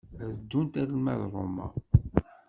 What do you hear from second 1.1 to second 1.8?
d Roma.